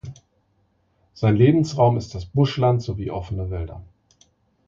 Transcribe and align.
Sein 1.13 1.35
Lebensraum 1.35 1.95
ist 1.97 2.15
das 2.15 2.25
Buschland 2.25 2.81
sowie 2.81 3.11
offene 3.11 3.51
Wälder. 3.51 3.83